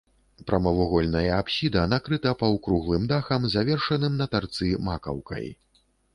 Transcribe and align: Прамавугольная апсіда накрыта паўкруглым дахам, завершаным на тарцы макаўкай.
Прамавугольная 0.49 1.27
апсіда 1.39 1.83
накрыта 1.91 2.33
паўкруглым 2.41 3.07
дахам, 3.13 3.47
завершаным 3.53 4.19
на 4.25 4.29
тарцы 4.35 4.73
макаўкай. 4.91 5.47